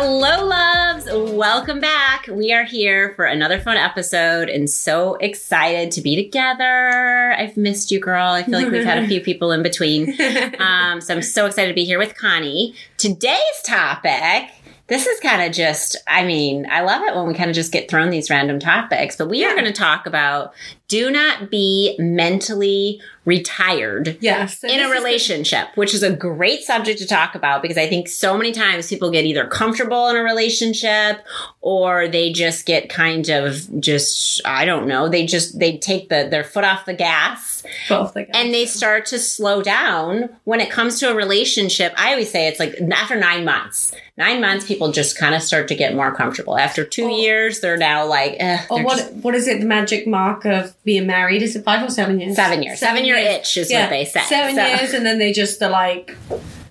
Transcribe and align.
Hello, 0.00 0.46
loves. 0.46 1.08
Welcome 1.10 1.80
back. 1.80 2.28
We 2.28 2.52
are 2.52 2.62
here 2.62 3.14
for 3.16 3.24
another 3.24 3.58
fun 3.58 3.76
episode 3.76 4.48
and 4.48 4.70
so 4.70 5.16
excited 5.16 5.90
to 5.90 6.00
be 6.00 6.14
together. 6.14 7.32
I've 7.32 7.56
missed 7.56 7.90
you, 7.90 7.98
girl. 7.98 8.28
I 8.28 8.44
feel 8.44 8.62
like 8.62 8.70
we've 8.70 8.84
had 8.84 9.02
a 9.02 9.08
few 9.08 9.20
people 9.28 9.50
in 9.50 9.64
between. 9.64 10.16
Um, 10.60 11.00
so 11.00 11.16
I'm 11.16 11.22
so 11.22 11.46
excited 11.46 11.70
to 11.70 11.74
be 11.74 11.84
here 11.84 11.98
with 11.98 12.14
Connie. 12.16 12.76
Today's 12.96 13.62
topic 13.64 14.50
this 14.88 15.06
is 15.06 15.20
kind 15.20 15.42
of 15.42 15.52
just, 15.52 15.96
I 16.06 16.24
mean, 16.24 16.66
I 16.70 16.80
love 16.80 17.02
it 17.02 17.14
when 17.14 17.26
we 17.26 17.34
kind 17.34 17.50
of 17.50 17.54
just 17.54 17.72
get 17.72 17.90
thrown 17.90 18.08
these 18.08 18.30
random 18.30 18.58
topics, 18.58 19.16
but 19.16 19.28
we 19.28 19.40
yeah. 19.40 19.48
are 19.48 19.52
going 19.52 19.66
to 19.66 19.72
talk 19.72 20.06
about 20.06 20.54
do 20.88 21.10
not 21.10 21.50
be 21.50 21.94
mentally 21.98 23.00
retired 23.26 24.16
yes, 24.20 24.64
in 24.64 24.80
a 24.80 24.88
relationship, 24.88 25.68
which 25.74 25.92
is 25.92 26.02
a 26.02 26.10
great 26.10 26.62
subject 26.62 26.98
to 26.98 27.06
talk 27.06 27.34
about 27.34 27.60
because 27.60 27.76
I 27.76 27.86
think 27.86 28.08
so 28.08 28.38
many 28.38 28.52
times 28.52 28.88
people 28.88 29.10
get 29.10 29.26
either 29.26 29.46
comfortable 29.46 30.08
in 30.08 30.16
a 30.16 30.22
relationship 30.22 31.22
or 31.60 32.08
they 32.08 32.32
just 32.32 32.64
get 32.64 32.88
kind 32.88 33.28
of 33.28 33.68
just, 33.80 34.40
I 34.46 34.64
don't 34.64 34.88
know, 34.88 35.10
they 35.10 35.26
just, 35.26 35.58
they 35.58 35.76
take 35.76 36.08
the, 36.08 36.26
their 36.30 36.42
foot 36.42 36.64
off 36.64 36.86
the 36.86 36.94
gas. 36.94 37.62
Both 37.86 38.14
the 38.14 38.24
gas. 38.24 38.30
And 38.34 38.54
they 38.54 38.64
start 38.64 39.04
to 39.06 39.18
slow 39.18 39.62
down 39.62 40.30
when 40.44 40.60
it 40.60 40.70
comes 40.70 40.98
to 41.00 41.10
a 41.10 41.14
relationship. 41.14 41.92
I 41.98 42.12
always 42.12 42.30
say 42.30 42.48
it's 42.48 42.58
like 42.58 42.80
after 42.80 43.14
nine 43.14 43.44
months 43.44 43.94
nine 44.18 44.40
months, 44.40 44.66
people 44.66 44.90
just 44.90 45.16
kind 45.16 45.34
of 45.34 45.42
start 45.42 45.68
to 45.68 45.74
get 45.74 45.94
more 45.94 46.14
comfortable. 46.14 46.58
After 46.58 46.84
two 46.84 47.04
oh. 47.04 47.16
years, 47.16 47.60
they're 47.60 47.78
now 47.78 48.04
like, 48.04 48.34
eh, 48.38 48.66
oh, 48.68 48.82
what 48.82 48.98
just, 48.98 49.12
what 49.14 49.34
is 49.34 49.46
it? 49.46 49.60
The 49.60 49.66
magic 49.66 50.06
mark 50.06 50.44
of 50.44 50.74
being 50.88 51.06
married 51.06 51.42
is 51.42 51.54
it 51.54 51.64
five 51.64 51.86
or 51.86 51.90
seven 51.90 52.18
years? 52.18 52.34
Seven 52.34 52.62
years. 52.62 52.78
Seven, 52.78 52.96
seven 52.96 53.06
year 53.06 53.18
years. 53.18 53.40
itch 53.40 53.58
is 53.58 53.70
yeah. 53.70 53.82
what 53.82 53.90
they 53.90 54.06
say. 54.06 54.22
Seven 54.22 54.54
so. 54.54 54.64
years, 54.64 54.94
and 54.94 55.04
then 55.04 55.18
they 55.18 55.32
just 55.32 55.62
are 55.62 55.68
like, 55.68 56.16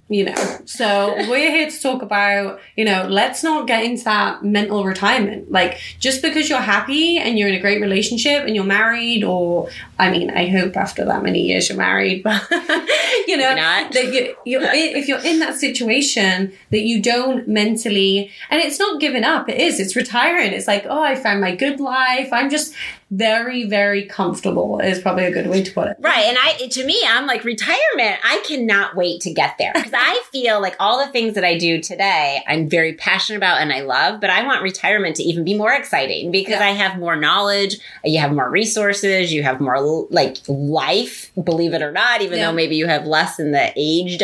you 0.09 0.25
know. 0.25 0.59
So 0.65 1.13
we're 1.29 1.51
here 1.51 1.69
to 1.69 1.79
talk 1.79 2.01
about, 2.01 2.59
you 2.75 2.83
know, 2.83 3.05
let's 3.07 3.43
not 3.43 3.67
get 3.67 3.83
into 3.83 4.03
that 4.05 4.43
mental 4.43 4.83
retirement. 4.83 5.51
Like 5.51 5.79
just 5.99 6.23
because 6.23 6.49
you're 6.49 6.59
happy 6.59 7.19
and 7.19 7.37
you're 7.37 7.47
in 7.47 7.53
a 7.53 7.59
great 7.59 7.79
relationship 7.79 8.43
and 8.45 8.55
you're 8.55 8.65
married, 8.65 9.23
or 9.23 9.69
I 9.99 10.09
mean, 10.09 10.31
I 10.31 10.47
hope 10.47 10.75
after 10.75 11.05
that 11.05 11.21
many 11.21 11.41
years 11.43 11.69
you're 11.69 11.77
married, 11.77 12.23
but 12.29 12.41
you 13.27 13.37
know, 13.37 13.53
that 13.53 13.93
you, 13.93 14.35
you 14.45 14.59
if 14.63 15.07
you're 15.07 15.23
in 15.23 15.37
that 15.39 15.55
situation 15.59 16.53
that 16.71 16.81
you 16.81 17.01
don't 17.01 17.47
mentally, 17.47 18.31
and 18.49 18.61
it's 18.61 18.79
not 18.79 18.99
giving 18.99 19.23
up. 19.23 19.47
It 19.47 19.61
is. 19.61 19.79
It's 19.79 19.95
retiring. 19.95 20.53
It's 20.53 20.67
like, 20.67 20.85
oh, 20.89 21.03
I 21.03 21.13
found 21.13 21.39
my 21.39 21.55
good 21.55 21.79
life. 21.79 22.29
I'm 22.31 22.49
just 22.49 22.73
very 23.09 23.63
very 23.63 24.05
comfortable 24.05 24.79
is 24.79 24.99
probably 24.99 25.23
a 25.23 25.31
good 25.31 25.47
way 25.47 25.63
to 25.63 25.71
put 25.71 25.87
it 25.87 25.95
right 26.01 26.25
and 26.25 26.37
i 26.41 26.67
to 26.67 26.85
me 26.85 27.01
i'm 27.07 27.25
like 27.25 27.45
retirement 27.45 28.19
i 28.25 28.43
cannot 28.45 28.97
wait 28.97 29.21
to 29.21 29.31
get 29.31 29.57
there 29.57 29.71
because 29.73 29.93
i 29.95 30.21
feel 30.29 30.61
like 30.61 30.75
all 30.77 31.03
the 31.03 31.09
things 31.13 31.33
that 31.33 31.45
i 31.45 31.57
do 31.57 31.81
today 31.81 32.43
i'm 32.47 32.67
very 32.67 32.93
passionate 32.95 33.37
about 33.37 33.61
and 33.61 33.71
i 33.71 33.79
love 33.79 34.19
but 34.19 34.29
i 34.29 34.45
want 34.45 34.61
retirement 34.61 35.15
to 35.15 35.23
even 35.23 35.45
be 35.45 35.53
more 35.53 35.71
exciting 35.71 36.31
because 36.31 36.59
yeah. 36.59 36.67
i 36.67 36.71
have 36.71 36.99
more 36.99 37.15
knowledge 37.15 37.77
you 38.03 38.19
have 38.19 38.33
more 38.33 38.49
resources 38.49 39.31
you 39.31 39.41
have 39.41 39.61
more 39.61 40.05
like 40.09 40.35
life 40.49 41.31
believe 41.41 41.73
it 41.73 41.81
or 41.81 41.93
not 41.93 42.21
even 42.21 42.37
yeah. 42.37 42.47
though 42.47 42.53
maybe 42.53 42.75
you 42.75 42.87
have 42.87 43.05
less 43.05 43.39
in 43.39 43.51
the 43.51 43.71
age 43.77 44.21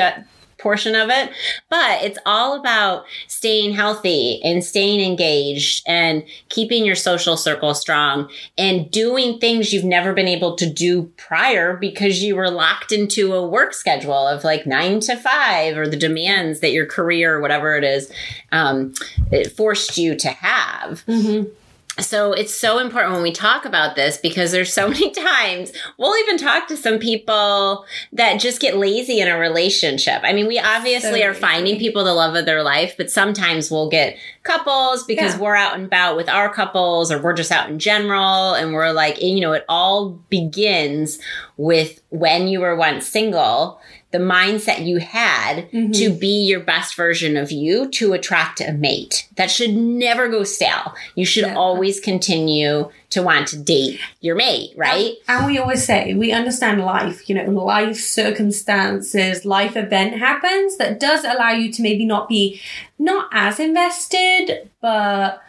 portion 0.64 0.96
of 0.96 1.10
it. 1.10 1.30
But 1.70 2.02
it's 2.02 2.18
all 2.26 2.60
about 2.60 3.06
staying 3.28 3.74
healthy 3.74 4.42
and 4.44 4.64
staying 4.64 5.02
engaged 5.02 5.84
and 5.86 6.24
keeping 6.50 6.86
your 6.86 6.96
social 6.96 7.36
circle 7.36 7.76
strong 7.76 8.30
and 8.58 8.90
doing 8.90 9.38
things 9.38 9.74
you've 9.74 9.84
never 9.84 10.14
been 10.14 10.28
able 10.28 10.56
to 10.56 10.68
do 10.68 11.04
prior 11.18 11.76
because 11.76 12.24
you 12.24 12.36
were 12.36 12.50
locked 12.50 12.92
into 12.92 13.34
a 13.34 13.46
work 13.46 13.74
schedule 13.74 14.28
of 14.28 14.44
like 14.44 14.66
nine 14.66 15.02
to 15.02 15.18
five 15.18 15.78
or 15.78 15.88
the 15.88 15.98
demands 15.98 16.62
that 16.62 16.72
your 16.72 16.86
career 16.86 17.36
or 17.36 17.42
whatever 17.42 17.76
it 17.76 17.84
is 17.84 18.12
um, 18.54 18.94
it 19.32 19.52
forced 19.52 19.98
you 19.98 20.16
to 20.16 20.30
have. 20.30 21.06
Mm-hmm 21.06 21.52
so 22.00 22.34
it's 22.34 22.54
so 22.54 22.80
important 22.80 23.14
when 23.14 23.22
we 23.22 23.32
talk 23.32 23.66
about 23.66 23.96
this 23.96 24.18
because 24.18 24.52
there's 24.52 24.74
so 24.74 24.88
many 24.90 25.12
times 25.12 25.72
we'll 25.98 26.18
even 26.24 26.38
talk 26.38 26.68
to 26.68 26.78
some 26.78 26.98
people 26.98 27.86
that 28.12 28.40
just 28.40 28.60
get 28.60 28.78
lazy 28.78 29.20
in 29.20 29.28
a 29.28 29.38
relationship. 29.38 30.22
I 30.24 30.34
mean, 30.34 30.48
we 30.48 30.60
obviously 30.60 31.22
so 31.22 31.28
are 31.28 31.34
finding 31.34 31.78
people 31.78 32.04
the 32.04 32.14
love 32.14 32.36
of 32.36 32.46
their 32.46 32.64
life, 32.64 32.96
but 32.98 33.12
sometimes 33.12 33.70
we'll 33.70 33.90
get 33.90 34.18
couples 34.42 35.04
because 35.04 35.36
yeah. 35.36 35.42
we're 35.42 35.56
out 35.56 35.76
and 35.76 35.86
about 35.86 36.16
with 36.16 36.30
our 36.30 36.52
couples 36.52 37.12
or 37.12 37.22
we're 37.22 37.34
just 37.34 37.52
out 37.52 37.70
in 37.70 37.78
general 37.78 38.54
and 38.54 38.74
we're 38.74 38.92
like, 38.92 39.22
you 39.22 39.42
know, 39.42 39.54
it 39.54 39.66
all 39.70 40.10
begins 40.30 41.20
with 41.58 42.02
when 42.10 42.48
you 42.48 42.60
were 42.60 42.76
once 42.76 43.08
single 43.08 43.80
the 44.14 44.20
mindset 44.20 44.86
you 44.86 45.00
had 45.00 45.70
mm-hmm. 45.72 45.92
to 45.92 46.12
be 46.12 46.46
your 46.46 46.60
best 46.60 46.96
version 46.96 47.36
of 47.36 47.52
you 47.52 47.90
to 47.90 48.14
attract 48.14 48.62
a 48.62 48.72
mate. 48.72 49.28
That 49.38 49.50
should 49.50 49.74
never 49.76 50.30
go 50.30 50.44
stale. 50.44 50.94
You 51.16 51.26
should 51.26 51.48
yeah. 51.48 51.56
always 51.56 52.00
continue 52.00 52.92
to 53.10 53.24
want 53.24 53.48
to 53.48 53.58
date 53.58 54.00
your 54.22 54.36
mate, 54.36 54.76
right? 54.78 55.16
And, 55.28 55.40
and, 55.40 55.46
we 55.48 55.58
always 55.58 55.84
say 55.84 56.14
we 56.14 56.32
understand 56.32 56.82
life, 56.82 57.28
you 57.28 57.34
know, 57.34 57.50
life 57.50 57.98
circumstances, 57.98 59.46
life 59.46 59.76
event 59.76 60.20
happens 60.20 60.78
that 60.78 61.00
does 61.00 61.26
allow 61.26 61.50
you 61.50 61.72
to 61.74 61.82
maybe 61.82 62.06
not 62.06 62.30
be 62.30 62.62
not 63.00 63.30
as 63.32 63.60
invested, 63.60 64.70
but 64.80 65.42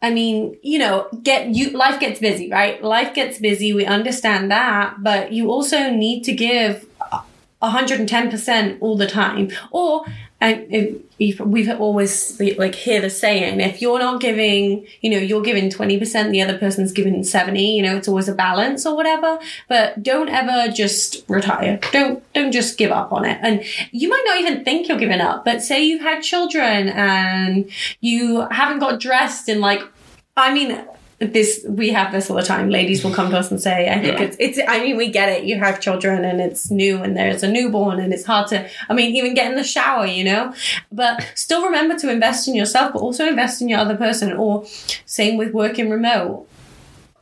I 0.00 0.10
mean, 0.10 0.56
you 0.62 0.78
know, 0.78 1.06
get 1.22 1.48
you 1.48 1.70
life 1.70 2.00
gets 2.00 2.18
busy, 2.18 2.50
right? 2.50 2.82
Life 2.82 3.14
gets 3.14 3.38
busy. 3.38 3.74
We 3.74 3.84
understand 3.84 4.50
that, 4.50 5.02
but 5.02 5.32
you 5.32 5.50
also 5.50 5.90
need 5.90 6.24
to 6.24 6.32
give 6.32 6.86
110% 7.62 8.78
all 8.80 8.96
the 8.96 9.06
time. 9.06 9.50
Or, 9.70 10.04
and 10.40 10.66
if, 11.18 11.38
we've 11.40 11.70
always 11.70 12.40
like 12.58 12.74
hear 12.74 13.00
the 13.00 13.08
saying, 13.08 13.60
if 13.60 13.80
you're 13.80 14.00
not 14.00 14.20
giving, 14.20 14.86
you 15.00 15.10
know, 15.10 15.18
you're 15.18 15.42
giving 15.42 15.70
20%, 15.70 16.30
the 16.30 16.42
other 16.42 16.58
person's 16.58 16.90
giving 16.90 17.22
70, 17.22 17.64
you 17.64 17.82
know, 17.82 17.96
it's 17.96 18.08
always 18.08 18.28
a 18.28 18.34
balance 18.34 18.84
or 18.84 18.96
whatever. 18.96 19.38
But 19.68 20.02
don't 20.02 20.28
ever 20.28 20.72
just 20.72 21.24
retire. 21.28 21.78
Don't, 21.92 22.32
don't 22.32 22.50
just 22.50 22.76
give 22.76 22.90
up 22.90 23.12
on 23.12 23.24
it. 23.24 23.38
And 23.42 23.62
you 23.92 24.08
might 24.08 24.24
not 24.26 24.40
even 24.40 24.64
think 24.64 24.88
you're 24.88 24.98
giving 24.98 25.20
up, 25.20 25.44
but 25.44 25.62
say 25.62 25.84
you've 25.84 26.02
had 26.02 26.22
children 26.22 26.88
and 26.88 27.70
you 28.00 28.46
haven't 28.50 28.80
got 28.80 28.98
dressed 28.98 29.48
in 29.48 29.60
like, 29.60 29.82
I 30.36 30.52
mean, 30.52 30.84
this 31.26 31.64
we 31.68 31.90
have 31.90 32.12
this 32.12 32.28
all 32.30 32.36
the 32.36 32.42
time 32.42 32.68
ladies 32.68 33.04
will 33.04 33.12
come 33.12 33.30
to 33.30 33.38
us 33.38 33.50
and 33.50 33.60
say 33.60 33.88
i 33.88 34.00
think 34.00 34.18
yeah. 34.18 34.24
it's 34.24 34.36
it's 34.40 34.58
i 34.68 34.80
mean 34.80 34.96
we 34.96 35.10
get 35.10 35.28
it 35.28 35.44
you 35.44 35.58
have 35.58 35.80
children 35.80 36.24
and 36.24 36.40
it's 36.40 36.70
new 36.70 36.98
and 36.98 37.16
there's 37.16 37.42
a 37.42 37.48
newborn 37.48 38.00
and 38.00 38.12
it's 38.12 38.24
hard 38.24 38.48
to 38.48 38.68
i 38.88 38.94
mean 38.94 39.14
even 39.14 39.34
get 39.34 39.50
in 39.50 39.56
the 39.56 39.64
shower 39.64 40.06
you 40.06 40.24
know 40.24 40.52
but 40.90 41.30
still 41.34 41.64
remember 41.64 41.96
to 41.96 42.10
invest 42.10 42.48
in 42.48 42.54
yourself 42.54 42.92
but 42.92 43.00
also 43.00 43.26
invest 43.26 43.62
in 43.62 43.68
your 43.68 43.78
other 43.78 43.96
person 43.96 44.32
or 44.32 44.64
same 45.06 45.36
with 45.36 45.52
working 45.52 45.90
remote 45.90 46.48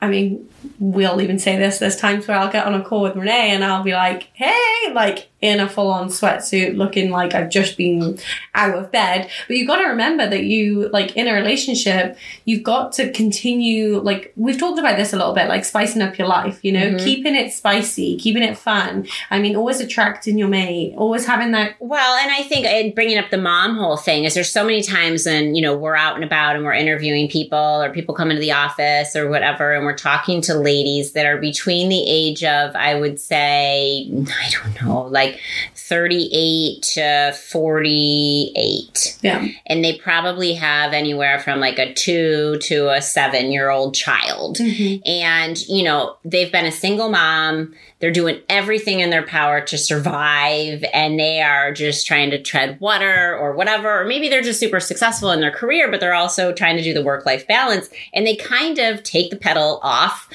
I 0.02 0.08
mean, 0.08 0.48
we'll 0.78 1.20
even 1.20 1.38
say 1.38 1.58
this. 1.58 1.78
There's 1.78 1.96
times 1.96 2.26
where 2.26 2.38
I'll 2.38 2.50
get 2.50 2.66
on 2.66 2.74
a 2.74 2.82
call 2.82 3.02
with 3.02 3.16
Renee 3.16 3.50
and 3.50 3.62
I'll 3.62 3.82
be 3.82 3.92
like, 3.92 4.28
hey, 4.32 4.92
like 4.94 5.29
in 5.40 5.58
a 5.58 5.68
full 5.68 5.90
on 5.90 6.08
sweatsuit, 6.08 6.76
looking 6.76 7.10
like 7.10 7.34
I've 7.34 7.48
just 7.48 7.76
been 7.76 8.18
out 8.54 8.74
of 8.76 8.92
bed. 8.92 9.30
But 9.48 9.56
you've 9.56 9.66
got 9.66 9.78
to 9.78 9.88
remember 9.88 10.28
that 10.28 10.44
you, 10.44 10.88
like 10.90 11.16
in 11.16 11.28
a 11.28 11.32
relationship, 11.32 12.18
you've 12.44 12.62
got 12.62 12.92
to 12.92 13.10
continue, 13.12 14.00
like 14.00 14.32
we've 14.36 14.58
talked 14.58 14.78
about 14.78 14.96
this 14.96 15.12
a 15.12 15.16
little 15.16 15.32
bit, 15.32 15.48
like 15.48 15.64
spicing 15.64 16.02
up 16.02 16.18
your 16.18 16.28
life, 16.28 16.62
you 16.62 16.72
know, 16.72 16.88
mm-hmm. 16.88 17.04
keeping 17.04 17.34
it 17.34 17.52
spicy, 17.52 18.18
keeping 18.18 18.42
it 18.42 18.58
fun. 18.58 19.06
I 19.30 19.38
mean, 19.38 19.56
always 19.56 19.80
attracting 19.80 20.36
your 20.36 20.48
mate, 20.48 20.94
always 20.96 21.26
having 21.26 21.52
that. 21.52 21.76
Well, 21.78 22.16
and 22.18 22.30
I 22.30 22.42
think 22.42 22.66
and 22.66 22.94
bringing 22.94 23.18
up 23.18 23.30
the 23.30 23.38
mom 23.38 23.76
whole 23.76 23.96
thing 23.96 24.24
is 24.24 24.34
there's 24.34 24.52
so 24.52 24.64
many 24.64 24.82
times 24.82 25.24
when, 25.24 25.54
you 25.54 25.62
know, 25.62 25.76
we're 25.76 25.96
out 25.96 26.16
and 26.16 26.24
about 26.24 26.56
and 26.56 26.64
we're 26.64 26.74
interviewing 26.74 27.28
people 27.28 27.58
or 27.58 27.90
people 27.90 28.14
come 28.14 28.30
into 28.30 28.40
the 28.40 28.52
office 28.52 29.16
or 29.16 29.30
whatever, 29.30 29.72
and 29.72 29.86
we're 29.86 29.96
talking 29.96 30.40
to 30.42 30.54
ladies 30.54 31.12
that 31.12 31.24
are 31.24 31.38
between 31.38 31.88
the 31.88 32.04
age 32.06 32.44
of, 32.44 32.76
I 32.76 32.94
would 32.94 33.18
say, 33.18 34.10
I 34.10 34.50
don't 34.50 34.82
know, 34.82 35.02
like 35.02 35.29
like 35.32 35.40
38 35.74 36.82
to 36.82 37.32
48. 37.48 39.18
Yeah. 39.22 39.46
And 39.66 39.84
they 39.84 39.96
probably 39.96 40.54
have 40.54 40.92
anywhere 40.92 41.38
from 41.38 41.60
like 41.60 41.78
a 41.78 41.92
two 41.94 42.58
to 42.62 42.90
a 42.90 43.02
seven 43.02 43.50
year 43.52 43.70
old 43.70 43.94
child. 43.94 44.58
Mhm. 44.58 45.02
And, 45.06 45.60
you 45.68 45.82
know, 45.82 46.16
they've 46.24 46.52
been 46.52 46.66
a 46.66 46.72
single 46.72 47.08
mom. 47.08 47.74
They're 48.00 48.10
doing 48.10 48.40
everything 48.48 49.00
in 49.00 49.10
their 49.10 49.26
power 49.26 49.60
to 49.60 49.76
survive 49.76 50.84
and 50.94 51.18
they 51.18 51.42
are 51.42 51.72
just 51.72 52.06
trying 52.06 52.30
to 52.30 52.40
tread 52.40 52.80
water 52.80 53.36
or 53.36 53.52
whatever. 53.52 54.00
Or 54.00 54.04
maybe 54.04 54.28
they're 54.28 54.42
just 54.42 54.60
super 54.60 54.80
successful 54.80 55.30
in 55.32 55.40
their 55.40 55.50
career, 55.50 55.90
but 55.90 56.00
they're 56.00 56.14
also 56.14 56.52
trying 56.52 56.76
to 56.76 56.82
do 56.82 56.94
the 56.94 57.02
work 57.02 57.26
life 57.26 57.46
balance. 57.46 57.90
And 58.14 58.26
they 58.26 58.36
kind 58.36 58.78
of 58.78 59.02
take 59.02 59.30
the 59.30 59.36
pedal 59.36 59.80
off 59.82 60.28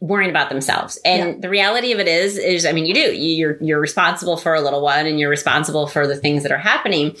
worrying 0.00 0.30
about 0.30 0.48
themselves. 0.50 0.98
And 1.04 1.34
Yeah. 1.34 1.40
the 1.40 1.48
reality 1.48 1.92
of 1.92 1.98
it 1.98 2.06
is, 2.08 2.36
is 2.38 2.66
I 2.66 2.72
mean, 2.72 2.86
you 2.86 2.94
do. 2.94 3.00
You- 3.14 3.36
You're 3.36 3.58
you're 3.60 3.80
responsible 3.80 4.36
for 4.36 4.54
a 4.54 4.60
little 4.60 4.82
one, 4.82 5.06
and 5.06 5.18
you're 5.18 5.30
responsible 5.30 5.86
for 5.86 6.06
the 6.06 6.16
things 6.16 6.42
that 6.42 6.52
are 6.52 6.58
happening. 6.58 7.16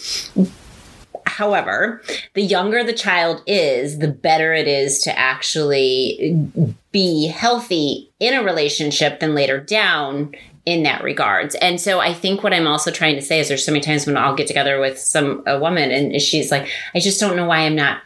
However, 1.26 2.02
the 2.34 2.42
younger 2.42 2.84
the 2.84 2.92
child 2.92 3.42
is, 3.46 3.98
the 3.98 4.08
better 4.08 4.54
it 4.54 4.68
is 4.68 5.00
to 5.02 5.18
actually 5.18 6.38
be 6.92 7.26
healthy 7.28 8.10
in 8.20 8.32
a 8.34 8.42
relationship 8.44 9.20
than 9.20 9.34
later 9.34 9.58
down 9.58 10.34
in 10.64 10.84
that 10.84 11.02
regards. 11.02 11.54
And 11.56 11.80
so 11.80 12.00
I 12.00 12.14
think 12.14 12.42
what 12.42 12.52
I'm 12.54 12.66
also 12.66 12.90
trying 12.90 13.16
to 13.16 13.22
say 13.22 13.40
is 13.40 13.48
there's 13.48 13.64
so 13.64 13.72
many 13.72 13.82
times 13.82 14.06
when 14.06 14.16
I'll 14.16 14.34
get 14.36 14.46
together 14.46 14.80
with 14.80 14.98
some 14.98 15.42
a 15.46 15.58
woman 15.58 15.90
and 15.90 16.20
she's 16.22 16.50
like, 16.50 16.68
I 16.94 17.00
just 17.00 17.20
don't 17.20 17.36
know 17.36 17.46
why 17.46 17.58
I'm 17.60 17.76
not 17.76 18.02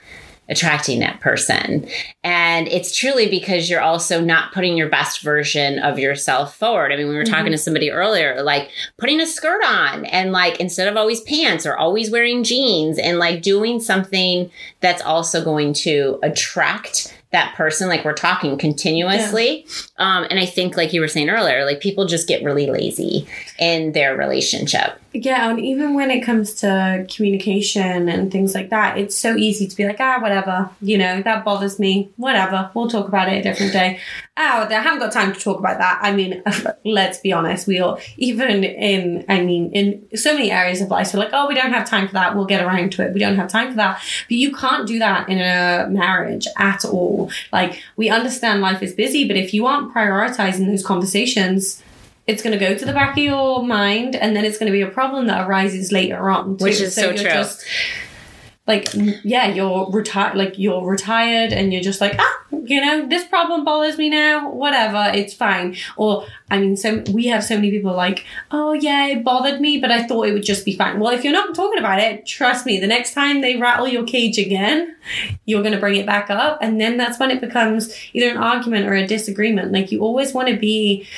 attracting 0.51 0.99
that 1.01 1.21
person. 1.21 1.89
And 2.25 2.69
it's 2.69 2.95
truly 2.95 3.29
because 3.29 3.71
you're 3.71 3.81
also 3.81 4.21
not 4.21 4.53
putting 4.53 4.77
your 4.77 4.89
best 4.89 5.23
version 5.23 5.79
of 5.79 5.99
yourself 5.99 6.57
forward. 6.57 6.93
I 6.93 6.97
mean, 6.97 7.09
we 7.09 7.15
were 7.15 7.25
talking 7.25 7.47
mm-hmm. 7.47 7.53
to 7.53 7.59
somebody 7.59 7.91
earlier, 7.91 8.43
like 8.43 8.71
putting 8.99 9.21
a 9.21 9.27
skirt 9.27 9.63
on 9.65 10.05
and 10.07 10.33
like 10.33 10.61
instead 10.61 10.89
of 10.89 10.97
always 10.97 11.21
pants 11.23 11.65
or 11.65 11.77
always 11.77 12.11
wearing 12.11 12.43
jeans 12.43 12.99
and 12.99 13.19
like 13.19 13.43
doing 13.43 13.81
something 13.81 14.51
that's 14.81 15.03
also 15.03 15.43
going 15.45 15.73
to 15.73 16.19
attract 16.23 17.17
that 17.33 17.55
person 17.55 17.89
like 17.89 18.05
we're 18.05 18.13
talking 18.13 18.59
continuously 18.59 19.67
um 19.99 20.27
and 20.31 20.39
i 20.39 20.47
think 20.47 20.77
like 20.77 20.93
you 20.93 21.01
were 21.01 21.09
saying 21.09 21.31
earlier 21.31 21.65
like 21.65 21.81
people 21.81 22.05
just 22.07 22.27
get 22.27 22.43
really 22.43 22.67
lazy 22.67 23.27
in 23.59 23.93
their 23.93 24.17
relationship 24.17 25.01
Yeah, 25.13 25.51
and 25.51 25.59
even 25.59 25.95
when 25.95 26.13
it 26.13 26.21
comes 26.21 26.55
to 26.61 27.05
communication 27.13 28.09
and 28.09 28.31
things 28.31 28.55
like 28.55 28.71
that, 28.71 28.97
it's 28.97 29.17
so 29.17 29.35
easy 29.35 29.67
to 29.67 29.77
be 29.77 29.85
like, 29.85 29.99
ah, 29.99 30.21
whatever, 30.21 30.71
you 30.81 30.97
know, 30.97 31.21
that 31.23 31.45
bothers 31.45 31.81
me, 31.81 32.11
whatever, 32.17 32.71
we'll 32.75 32.89
talk 32.89 33.09
about 33.09 33.29
it 33.29 33.39
a 33.39 33.43
different 33.43 33.73
day. 33.73 33.99
Oh, 34.37 34.69
I 34.71 34.73
haven't 34.73 35.01
got 35.01 35.11
time 35.11 35.33
to 35.33 35.41
talk 35.41 35.59
about 35.59 35.79
that. 35.79 35.99
I 36.01 36.13
mean, 36.13 36.45
let's 36.85 37.19
be 37.19 37.33
honest, 37.33 37.67
we 37.67 37.81
all, 37.81 37.99
even 38.19 38.63
in, 38.63 39.25
I 39.29 39.41
mean, 39.41 39.73
in 39.73 40.17
so 40.17 40.33
many 40.33 40.53
areas 40.53 40.81
of 40.81 40.91
life, 40.91 41.13
we're 41.13 41.19
like, 41.21 41.31
oh, 41.33 41.49
we 41.49 41.57
don't 41.57 41.73
have 41.73 41.89
time 41.89 42.07
for 42.07 42.15
that, 42.15 42.37
we'll 42.37 42.47
get 42.47 42.65
around 42.65 42.93
to 42.93 43.03
it, 43.05 43.13
we 43.13 43.19
don't 43.19 43.37
have 43.37 43.49
time 43.49 43.71
for 43.71 43.77
that. 43.77 44.01
But 44.29 44.37
you 44.37 44.55
can't 44.55 44.87
do 44.87 45.01
that 45.01 45.29
in 45.29 45.41
a 45.41 45.89
marriage 45.91 46.47
at 46.57 46.85
all. 46.85 47.20
Like, 47.53 47.83
we 47.97 48.09
understand 48.09 48.61
life 48.61 48.83
is 48.83 48.95
busy, 48.95 49.27
but 49.27 49.37
if 49.37 49.53
you 49.53 49.67
aren't 49.67 49.93
prioritizing 49.93 50.67
those 50.67 50.87
conversations, 50.87 51.83
it's 52.27 52.43
going 52.43 52.57
to 52.57 52.65
go 52.65 52.77
to 52.77 52.85
the 52.85 52.93
back 52.93 53.17
of 53.17 53.25
your 53.25 53.63
mind 53.63 54.15
and 54.15 54.37
then 54.37 54.45
it's 54.45 54.57
going 54.57 54.69
to 54.69 54.73
be 54.73 54.83
a 54.83 54.89
problem 54.89 55.27
that 55.27 55.49
arises 55.49 55.91
later 55.91 56.31
on 56.31 56.57
too. 56.57 56.65
Which 56.65 56.81
is 56.81 56.95
so 56.95 57.07
you're 57.07 57.15
true. 57.15 57.31
just 57.31 57.65
like 58.71 58.89
yeah 59.25 59.47
you're 59.49 59.91
retired 59.91 60.37
like 60.37 60.59
you're 60.59 60.87
retired 60.87 61.53
and 61.53 61.73
you're 61.73 61.83
just 61.83 62.01
like 62.01 62.15
ah 62.19 62.39
you 62.53 62.81
know 62.81 63.09
this 63.09 63.27
problem 63.27 63.65
bothers 63.65 63.99
me 63.99 64.09
now 64.09 64.49
whatever 64.51 65.11
it's 65.13 65.35
fine. 65.35 65.77
Or 65.97 66.25
i 66.51 66.59
mean 66.59 66.77
so 66.77 67.03
we 67.13 67.27
have 67.27 67.43
so 67.43 67.57
many 67.57 67.71
people 67.73 67.95
like 67.95 68.25
oh 68.53 68.73
yeah 68.73 69.07
it 69.07 69.25
bothered 69.25 69.61
me 69.61 69.79
but 69.79 69.91
i 69.91 70.07
thought 70.07 70.29
it 70.29 70.33
would 70.33 70.45
just 70.45 70.65
be 70.65 70.77
fine. 70.77 71.01
Well 71.01 71.13
if 71.13 71.25
you're 71.25 71.33
not 71.33 71.55
talking 71.55 71.81
about 71.81 71.99
it 71.99 72.27
trust 72.27 72.65
me 72.65 72.79
the 72.79 72.87
next 72.87 73.13
time 73.13 73.41
they 73.41 73.57
rattle 73.57 73.89
your 73.89 74.05
cage 74.05 74.39
again 74.39 74.95
you're 75.47 75.63
going 75.63 75.75
to 75.75 75.81
bring 75.81 75.97
it 75.97 76.07
back 76.07 76.31
up 76.31 76.59
and 76.63 76.81
then 76.81 76.97
that's 76.97 77.19
when 77.19 77.31
it 77.31 77.41
becomes 77.41 77.93
either 78.13 78.31
an 78.31 78.37
argument 78.37 78.87
or 78.87 78.95
a 78.95 79.07
disagreement. 79.07 79.73
Like 79.73 79.91
you 79.91 80.01
always 80.01 80.33
want 80.33 80.49
to 80.49 80.57
be 80.57 81.09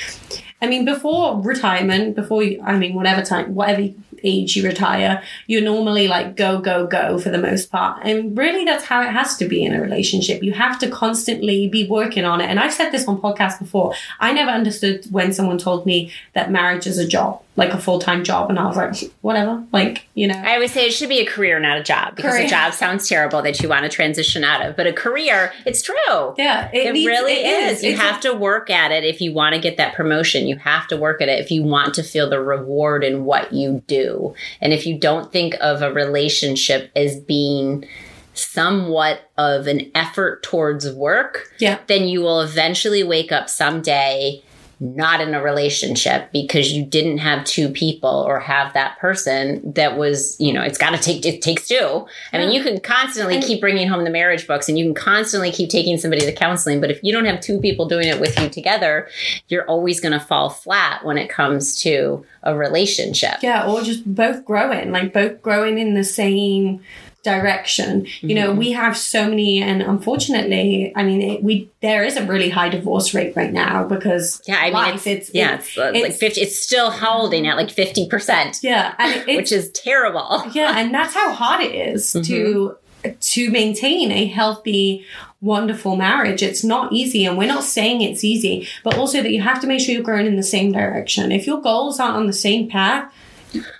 I 0.63 0.67
mean, 0.67 0.85
before 0.85 1.41
retirement, 1.41 2.15
before 2.15 2.41
you, 2.41 2.61
I 2.63 2.77
mean, 2.77 2.93
whatever 2.93 3.21
time, 3.21 3.53
whatever 3.53 3.89
age 4.23 4.55
you 4.55 4.63
retire, 4.63 5.21
you're 5.47 5.61
normally 5.61 6.07
like 6.07 6.35
go, 6.35 6.59
go, 6.59 6.87
go 6.87 7.19
for 7.19 7.29
the 7.29 7.37
most 7.37 7.71
part. 7.71 8.01
And 8.03 8.37
really, 8.37 8.65
that's 8.65 8.85
how 8.85 9.01
it 9.01 9.09
has 9.09 9.37
to 9.37 9.47
be 9.47 9.63
in 9.63 9.73
a 9.73 9.81
relationship. 9.81 10.41
You 10.43 10.53
have 10.53 10.79
to 10.79 10.89
constantly 10.89 11.67
be 11.67 11.87
working 11.87 12.25
on 12.25 12.41
it. 12.41 12.45
And 12.49 12.59
I've 12.59 12.73
said 12.73 12.91
this 12.91 13.07
on 13.07 13.19
podcasts 13.21 13.59
before. 13.59 13.93
I 14.19 14.33
never 14.33 14.51
understood 14.51 15.05
when 15.11 15.33
someone 15.33 15.57
told 15.57 15.85
me 15.85 16.11
that 16.33 16.51
marriage 16.51 16.87
is 16.87 16.97
a 16.97 17.07
job, 17.07 17.41
like 17.55 17.71
a 17.71 17.77
full 17.77 17.99
time 17.99 18.23
job. 18.23 18.49
And 18.49 18.57
I 18.59 18.65
was 18.67 18.77
like, 18.77 19.11
whatever, 19.21 19.63
like, 19.71 20.05
you 20.15 20.27
know. 20.27 20.35
I 20.35 20.53
always 20.55 20.71
say 20.71 20.85
it 20.87 20.91
should 20.93 21.09
be 21.09 21.19
a 21.19 21.25
career, 21.25 21.59
not 21.59 21.77
a 21.77 21.83
job, 21.83 22.15
because 22.15 22.33
Career. 22.33 22.45
a 22.45 22.49
job 22.49 22.73
sounds 22.73 23.07
terrible 23.07 23.41
that 23.41 23.61
you 23.61 23.69
want 23.69 23.83
to 23.83 23.89
transition 23.89 24.43
out 24.43 24.65
of. 24.65 24.75
But 24.75 24.87
a 24.87 24.93
career, 24.93 25.51
it's 25.65 25.81
true. 25.81 26.33
yeah, 26.37 26.69
It, 26.73 26.93
needs- 26.93 27.07
really 27.07 27.33
it 27.33 27.71
is. 27.71 27.83
You 27.83 27.91
It's 27.91 27.99
a- 27.99 28.03
have 28.03 28.21
to 28.21 28.33
work 28.33 28.69
at 28.69 28.91
it 28.91 29.03
if 29.03 29.21
you 29.21 29.33
want 29.33 29.55
to 29.55 29.61
get 29.61 29.77
that 29.77 29.93
promotion. 29.93 30.47
You 30.47 30.57
have 30.57 30.87
to 30.87 30.97
work 30.97 31.21
at 31.21 31.29
it 31.29 31.39
if 31.39 31.51
you 31.51 31.63
want 31.63 31.93
to 31.95 32.03
feel 32.03 32.29
the 32.29 32.39
reward 32.41 33.03
in 33.03 33.25
what 33.25 33.53
you 33.53 33.83
do. 33.87 34.12
And 34.61 34.73
if 34.73 34.85
you 34.85 34.97
don't 34.97 35.31
think 35.31 35.55
of 35.61 35.81
a 35.81 35.91
relationship 35.93 36.91
as 36.95 37.19
being 37.19 37.85
somewhat 38.33 39.29
of 39.37 39.67
an 39.67 39.91
effort 39.93 40.41
towards 40.43 40.89
work, 40.91 41.49
Yeah. 41.59 41.79
then 41.87 42.07
you 42.07 42.21
will 42.21 42.41
eventually 42.41 43.03
wake 43.03 43.31
up 43.31 43.49
someday 43.49 44.41
not 44.83 45.21
in 45.21 45.33
a 45.33 45.41
relationship 45.41 46.29
because 46.33 46.73
you 46.73 46.85
didn't 46.85 47.19
have 47.19 47.45
two 47.45 47.69
people 47.69 48.09
or 48.27 48.39
have 48.39 48.73
that 48.73 48.99
person 48.99 49.61
that 49.73 49.97
was, 49.97 50.35
you 50.39 50.51
know, 50.51 50.61
it's 50.61 50.77
got 50.77 50.89
to 50.89 50.97
take, 50.97 51.25
it 51.25 51.41
takes 51.41 51.69
two. 51.69 52.05
I 52.33 52.37
mean, 52.37 52.51
you 52.51 52.61
can 52.61 52.81
constantly 52.81 53.35
And- 53.35 53.43
keep 53.43 53.61
bringing 53.61 53.87
home 53.87 54.03
the 54.03 54.09
marriage 54.09 54.45
books 54.45 54.67
and 54.67 54.77
you 54.77 54.83
can 54.83 54.93
constantly 54.93 55.51
keep 55.51 55.69
taking 55.69 55.97
somebody 55.97 56.25
to 56.25 56.33
counseling. 56.33 56.81
But 56.81 56.91
if 56.91 57.01
you 57.01 57.13
don't 57.13 57.25
have 57.25 57.39
two 57.39 57.61
people 57.61 57.87
doing 57.87 58.09
it 58.09 58.19
with 58.19 58.37
you 58.39 58.49
together, 58.49 59.07
you're 59.47 59.65
always 59.65 60.01
going 60.01 60.11
to 60.11 60.19
fall 60.19 60.49
flat 60.49 61.05
when 61.05 61.17
it 61.17 61.29
comes 61.29 61.81
to 61.83 62.25
a 62.43 62.53
relationship. 62.55 63.35
Yeah, 63.41 63.65
or 63.65 63.81
just 63.83 64.03
both 64.13 64.43
growing, 64.43 64.91
like 64.91 65.13
both 65.13 65.41
growing 65.41 65.79
in 65.79 65.93
the 65.93 66.03
same 66.03 66.81
direction. 67.23 68.05
You 68.21 68.35
know, 68.35 68.53
Mhm. 68.53 68.57
we 68.57 68.71
have 68.73 68.95
so 68.97 69.27
many, 69.27 69.61
and 69.61 69.81
unfortunately, 69.81 70.91
I 70.95 71.03
mean, 71.03 71.21
it, 71.21 71.43
we 71.43 71.69
there 71.81 72.03
is 72.03 72.15
a 72.17 72.23
really 72.23 72.49
high 72.49 72.69
divorce 72.69 73.13
rate 73.13 73.33
right 73.35 73.51
now 73.51 73.83
because 73.85 74.41
Yeah, 74.47 74.57
I 74.59 74.63
mean, 74.65 74.73
life, 74.73 75.07
it's, 75.07 75.27
it's, 75.27 75.31
yeah, 75.33 75.53
it's- 75.55 75.67
it's, 75.69 75.77
uh, 75.77 75.91
like 76.01 76.13
50, 76.13 76.41
it's 76.41 76.59
still 76.59 76.91
holding 76.91 77.47
at 77.47 77.57
like 77.57 77.69
50%, 77.71 78.59
yeah, 78.61 78.93
and 78.99 79.25
which 79.37 79.51
is 79.51 79.69
terrible. 79.71 80.43
yeah, 80.53 80.77
and 80.79 80.93
that's 80.93 81.13
how 81.13 81.31
hard 81.31 81.61
it 81.63 81.73
is 81.73 82.13
to 82.25 82.75
to 83.19 83.49
maintain 83.51 84.13
a 84.13 84.25
healthy 84.27 85.03
wonderful 85.41 85.97
marriage 85.97 86.41
it's 86.41 86.63
not 86.63 86.93
easy 86.93 87.25
and 87.25 87.37
we're 87.37 87.45
not 87.45 87.65
saying 87.65 87.99
it's 88.01 88.23
easy 88.23 88.65
but 88.81 88.97
also 88.97 89.21
that 89.21 89.31
you 89.31 89.41
have 89.41 89.59
to 89.59 89.67
make 89.67 89.81
sure 89.81 89.93
you're 89.93 90.01
growing 90.01 90.25
in 90.25 90.37
the 90.37 90.41
same 90.57 90.71
direction 90.71 91.29
if 91.29 91.45
your 91.45 91.59
goals 91.61 91.99
aren't 91.99 92.15
on 92.15 92.27
the 92.27 92.31
same 92.47 92.69
path 92.69 93.03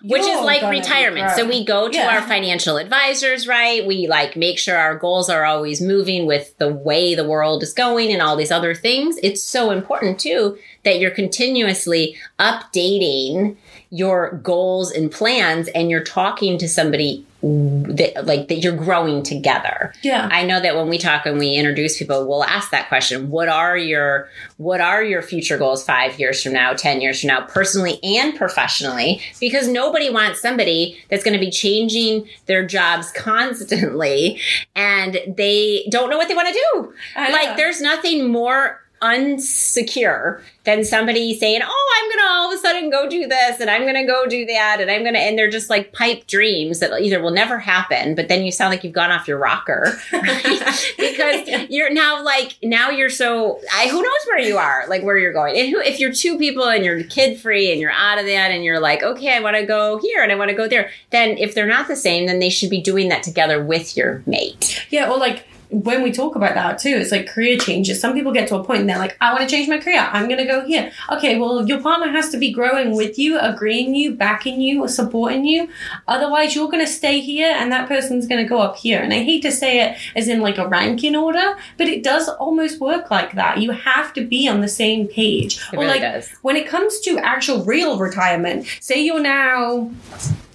which 0.03 0.21
is 0.23 0.41
like 0.41 0.61
retirement. 0.69 1.31
So 1.31 1.45
we 1.47 1.65
go 1.65 1.89
to 1.89 1.95
Yeah. 1.97 2.15
our 2.15 2.21
financial 2.21 2.77
advisors, 2.77 3.47
right? 3.47 3.85
We 3.85 4.07
like 4.07 4.35
make 4.35 4.57
sure 4.59 4.75
our 4.77 4.97
goals 4.97 5.29
are 5.29 5.45
always 5.45 5.81
moving 5.81 6.25
with 6.25 6.57
the 6.57 6.69
way 6.69 7.15
the 7.15 7.23
world 7.27 7.63
is 7.63 7.73
going 7.73 8.11
and 8.11 8.21
all 8.21 8.35
these 8.35 8.51
other 8.51 8.75
things. 8.75 9.17
It's 9.23 9.41
so 9.43 9.71
important 9.71 10.19
too 10.19 10.57
that 10.83 10.99
you're 10.99 11.11
continuously 11.11 12.15
updating 12.39 13.55
your 13.89 14.39
goals 14.43 14.91
and 14.91 15.11
plans 15.11 15.67
and 15.69 15.89
you're 15.89 16.03
talking 16.03 16.57
to 16.57 16.67
somebody 16.67 17.25
that 17.43 18.25
like 18.25 18.47
that 18.47 18.59
you're 18.59 18.75
growing 18.75 19.21
together. 19.21 19.93
yeah 20.01 20.29
I 20.31 20.45
know 20.45 20.61
that 20.61 20.77
when 20.77 20.87
we 20.87 20.97
talk 20.97 21.25
and 21.25 21.37
we 21.37 21.55
introduce 21.55 21.97
people, 21.97 22.25
we'll 22.25 22.45
ask 22.45 22.71
that 22.71 22.87
question. 22.87 23.29
What 23.29 23.49
are 23.49 23.77
your 23.77 24.29
what 24.57 24.79
are 24.79 25.03
your 25.03 25.21
future 25.21 25.57
goals 25.57 25.85
5 25.85 26.19
years 26.19 26.41
from 26.41 26.53
now, 26.53 26.73
10 26.73 27.01
years 27.01 27.19
from 27.19 27.27
now, 27.27 27.41
personally 27.41 27.99
and 28.01 28.35
professionally? 28.35 29.21
Because 29.41 29.67
nobody 29.67 30.09
wants 30.09 30.41
somebody 30.41 30.97
that's 31.09 31.23
going 31.23 31.33
to 31.33 31.39
be 31.39 31.51
changing 31.51 32.29
their 32.45 32.65
jobs 32.65 33.11
constantly 33.11 34.39
and 34.73 35.19
they 35.27 35.85
don't 35.89 36.09
know 36.09 36.17
what 36.17 36.29
they 36.29 36.35
want 36.35 36.47
to 36.47 36.53
do. 36.53 36.93
Like 37.17 37.57
there's 37.57 37.81
nothing 37.81 38.31
more 38.31 38.82
unsecure 39.03 40.41
than 40.63 40.83
somebody 40.85 41.37
saying, 41.37 41.61
"Oh, 41.61 41.93
I'm 41.97 42.09
going 42.09 42.19
to 42.19 42.31
all 42.31 42.51
of 42.51 42.57
a 42.57 42.61
sudden 42.61 42.89
go 42.89 43.09
do 43.09 43.27
this 43.27 43.59
and 43.59 43.69
I'm 43.69 43.81
going 43.81 43.95
to 43.95 44.05
go 44.05 44.25
do 44.25 44.45
that 44.45 44.77
and 44.79 44.89
I'm 44.89 45.01
going 45.01 45.13
to," 45.13 45.19
and 45.19 45.37
they're 45.37 45.49
just 45.49 45.69
like 45.69 45.91
pipe 45.91 46.25
dreams 46.25 46.79
that 46.79 46.91
either 47.01 47.21
will 47.21 47.31
never 47.31 47.59
happen, 47.59 48.15
but 48.15 48.29
then 48.29 48.43
you 48.43 48.51
sound 48.51 48.71
like 48.71 48.83
you've 48.83 48.93
gone 48.93 49.11
off 49.11 49.27
your 49.27 49.37
rocker 49.37 49.97
right? 50.13 50.93
because 50.97 51.47
you're 51.69 51.93
now 51.93 52.23
like 52.23 52.55
now 52.63 52.89
you're 52.89 53.09
so 53.09 53.59
I, 53.73 53.89
who 53.89 54.01
knows 54.01 54.25
where 54.27 54.39
you 54.39 54.57
are, 54.57 54.85
like 54.87 55.03
where 55.03 55.17
you're 55.17 55.33
going. 55.33 55.57
And 55.57 55.69
who, 55.69 55.79
if 55.79 55.99
you're 55.99 56.13
two 56.13 56.37
people 56.37 56.67
and 56.67 56.85
you're 56.85 57.03
kid 57.03 57.39
free 57.39 57.71
and 57.71 57.81
you're 57.81 57.91
out 57.91 58.19
of 58.19 58.25
that 58.25 58.51
and 58.51 58.63
you're 58.63 58.79
like, 58.79 59.03
okay, 59.03 59.35
I 59.35 59.41
want 59.41 59.57
to 59.57 59.65
go 59.65 59.99
here 59.99 60.23
and 60.23 60.31
I 60.31 60.35
want 60.35 60.49
to 60.49 60.55
go 60.55 60.67
there, 60.67 60.91
then 61.09 61.37
if 61.37 61.53
they're 61.53 61.67
not 61.67 61.87
the 61.87 61.95
same, 61.97 62.27
then 62.27 62.39
they 62.39 62.49
should 62.49 62.69
be 62.69 62.81
doing 62.81 63.09
that 63.09 63.23
together 63.23 63.61
with 63.63 63.97
your 63.97 64.23
mate. 64.25 64.85
Yeah, 64.89 65.09
or 65.09 65.17
like 65.17 65.45
when 65.73 66.03
we 66.03 66.11
talk 66.11 66.35
about 66.35 66.55
that 66.55 66.77
too, 66.79 66.89
it's 66.89 67.11
like 67.11 67.27
career 67.27 67.57
changes. 67.57 67.99
Some 67.99 68.13
people 68.13 68.31
get 68.31 68.47
to 68.49 68.55
a 68.55 68.63
point 68.63 68.81
and 68.81 68.89
they're 68.89 68.99
like, 68.99 69.17
I 69.19 69.33
want 69.33 69.47
to 69.47 69.53
change 69.53 69.67
my 69.67 69.79
career. 69.79 69.99
I'm 69.99 70.27
going 70.27 70.37
to 70.37 70.45
go 70.45 70.65
here. 70.65 70.91
Okay, 71.11 71.39
well, 71.39 71.67
your 71.67 71.81
partner 71.81 72.09
has 72.09 72.29
to 72.29 72.37
be 72.37 72.51
growing 72.51 72.95
with 72.95 73.17
you, 73.17 73.39
agreeing 73.39 73.95
you, 73.95 74.13
backing 74.13 74.61
you, 74.61 74.83
or 74.83 74.87
supporting 74.87 75.45
you. 75.45 75.69
Otherwise, 76.07 76.55
you're 76.55 76.69
going 76.69 76.85
to 76.85 76.91
stay 76.91 77.19
here 77.19 77.53
and 77.57 77.71
that 77.71 77.87
person's 77.87 78.27
going 78.27 78.43
to 78.43 78.47
go 78.47 78.59
up 78.59 78.75
here. 78.75 78.99
And 78.99 79.13
I 79.13 79.23
hate 79.23 79.41
to 79.41 79.51
say 79.51 79.81
it 79.81 79.97
as 80.15 80.27
in 80.27 80.41
like 80.41 80.57
a 80.57 80.67
ranking 80.67 81.15
order, 81.15 81.57
but 81.77 81.87
it 81.87 82.03
does 82.03 82.29
almost 82.29 82.79
work 82.79 83.09
like 83.09 83.33
that. 83.33 83.59
You 83.59 83.71
have 83.71 84.13
to 84.13 84.25
be 84.25 84.47
on 84.47 84.61
the 84.61 84.67
same 84.67 85.07
page. 85.07 85.57
It 85.57 85.75
or 85.75 85.79
really 85.79 85.99
like 85.99 86.01
does. 86.01 86.29
when 86.41 86.55
it 86.55 86.67
comes 86.67 86.99
to 87.01 87.17
actual 87.19 87.63
real 87.65 87.97
retirement, 87.97 88.67
say 88.79 89.03
you're 89.03 89.21
now 89.21 89.91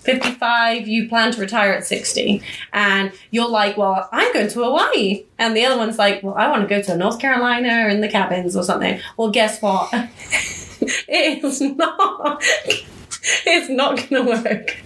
55, 0.08 0.88
you 0.88 1.08
plan 1.08 1.32
to 1.32 1.40
retire 1.40 1.72
at 1.72 1.86
60, 1.86 2.42
and 2.72 3.12
you're 3.30 3.48
like, 3.48 3.76
Well, 3.76 4.08
I'm 4.12 4.32
going 4.32 4.48
to 4.48 4.64
Hawaii. 4.64 5.24
And 5.38 5.56
the 5.56 5.64
other 5.64 5.76
one's 5.76 5.98
like, 5.98 6.22
Well, 6.22 6.34
I 6.34 6.48
want 6.48 6.62
to 6.62 6.68
go 6.68 6.80
to 6.82 6.96
North 6.96 7.18
Carolina 7.18 7.88
in 7.92 8.00
the 8.00 8.08
cabins 8.08 8.56
or 8.56 8.62
something. 8.62 9.00
Well, 9.16 9.30
guess 9.30 9.60
what? 9.60 9.92
it's 11.08 11.60
not. 11.60 12.42
It's 13.46 13.68
not 13.68 13.96
going 13.96 14.24
to 14.24 14.42
work. 14.42 14.76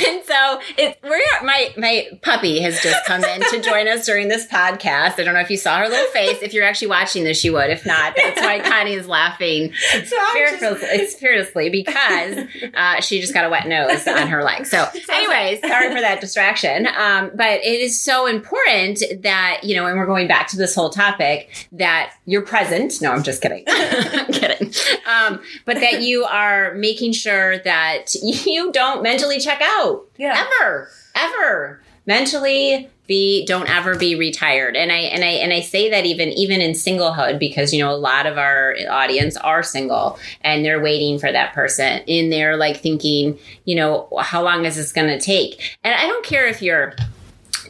And 0.08 0.24
so 0.24 0.60
it 0.76 0.98
we're 1.02 1.20
my 1.44 1.72
my 1.76 2.08
puppy 2.22 2.60
has 2.60 2.80
just 2.80 3.04
come 3.06 3.22
in 3.24 3.40
to 3.50 3.60
join 3.60 3.88
us 3.88 4.06
during 4.06 4.28
this 4.28 4.46
podcast. 4.46 5.18
I 5.18 5.24
don't 5.24 5.34
know 5.34 5.40
if 5.40 5.50
you 5.50 5.56
saw 5.56 5.78
her 5.78 5.88
little 5.88 6.10
face. 6.12 6.40
If 6.42 6.52
you're 6.54 6.64
actually 6.64 6.88
watching 6.88 7.24
this, 7.24 7.42
you 7.44 7.52
would. 7.54 7.70
If 7.70 7.84
not, 7.86 8.14
that's 8.16 8.40
why 8.40 8.60
Connie 8.68 8.94
is 8.94 9.06
laughing 9.08 9.72
So 10.04 10.16
just- 10.34 11.18
fearlessly 11.18 11.70
because 11.70 12.46
uh, 12.74 13.00
she 13.00 13.20
just 13.20 13.34
got 13.34 13.44
a 13.44 13.48
wet 13.50 13.66
nose 13.66 14.06
on 14.06 14.28
her 14.28 14.42
leg. 14.42 14.66
So, 14.66 14.86
anyways, 15.10 15.60
sorry 15.60 15.94
for 15.94 16.00
that 16.00 16.20
distraction. 16.20 16.86
Um, 16.86 17.30
but 17.34 17.60
it 17.64 17.80
is 17.80 18.00
so 18.00 18.26
important 18.26 19.02
that 19.22 19.60
you 19.62 19.74
know, 19.74 19.86
and 19.86 19.98
we're 19.98 20.06
going 20.06 20.28
back 20.28 20.48
to 20.48 20.56
this 20.56 20.74
whole 20.74 20.90
topic 20.90 21.66
that 21.72 22.12
you're 22.26 22.42
present. 22.42 23.00
No, 23.02 23.12
I'm 23.12 23.22
just 23.22 23.42
kidding. 23.42 23.64
I'm 23.66 24.32
kidding. 24.32 24.72
Um, 25.08 25.40
but 25.64 25.76
that 25.80 26.02
you 26.02 26.24
are 26.24 26.74
making 26.74 27.12
sure 27.12 27.58
that 27.60 28.14
you 28.22 28.70
don't 28.72 29.02
mentally 29.02 29.38
check 29.40 29.60
out 29.62 29.87
Yeah. 30.16 30.46
ever 30.60 30.88
ever 31.14 31.80
mentally 32.06 32.88
be 33.06 33.44
don't 33.46 33.68
ever 33.70 33.96
be 33.96 34.14
retired 34.14 34.76
and 34.76 34.92
i 34.92 34.96
and 35.14 35.24
i 35.24 35.28
and 35.28 35.52
i 35.52 35.60
say 35.60 35.88
that 35.90 36.04
even 36.06 36.28
even 36.30 36.60
in 36.60 36.72
singlehood 36.72 37.38
because 37.38 37.72
you 37.72 37.82
know 37.82 37.90
a 37.90 37.96
lot 37.96 38.26
of 38.26 38.36
our 38.38 38.74
audience 38.90 39.36
are 39.38 39.62
single 39.62 40.18
and 40.42 40.62
they're 40.64 40.80
waiting 40.80 41.18
for 41.18 41.30
that 41.32 41.54
person 41.54 42.02
and 42.06 42.30
they're 42.32 42.56
like 42.56 42.76
thinking 42.78 43.38
you 43.64 43.74
know 43.74 44.08
how 44.20 44.42
long 44.42 44.64
is 44.66 44.76
this 44.76 44.92
going 44.92 45.08
to 45.08 45.18
take 45.24 45.76
and 45.84 45.94
i 45.94 46.06
don't 46.06 46.24
care 46.24 46.46
if 46.46 46.60
you're 46.62 46.94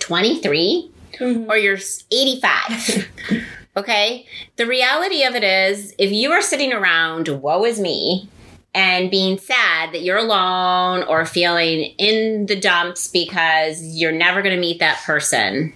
23 0.00 0.90
Mhm. 1.20 1.48
or 1.48 1.56
you're 1.56 1.78
85 2.12 3.08
okay 3.76 4.24
the 4.56 4.66
reality 4.66 5.24
of 5.24 5.34
it 5.34 5.42
is 5.42 5.94
if 5.98 6.12
you 6.12 6.30
are 6.30 6.42
sitting 6.42 6.72
around 6.72 7.26
woe 7.42 7.64
is 7.64 7.80
me 7.80 8.28
and 8.74 9.10
being 9.10 9.38
sad 9.38 9.92
that 9.92 10.02
you're 10.02 10.18
alone 10.18 11.02
or 11.04 11.24
feeling 11.24 11.94
in 11.98 12.46
the 12.46 12.58
dumps 12.58 13.08
because 13.08 13.82
you're 13.82 14.12
never 14.12 14.42
going 14.42 14.54
to 14.54 14.60
meet 14.60 14.78
that 14.78 15.00
person 15.04 15.72